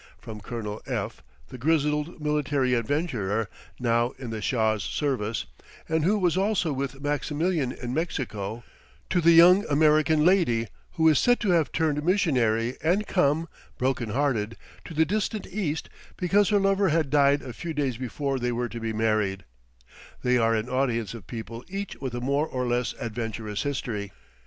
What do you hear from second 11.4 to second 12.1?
to have turned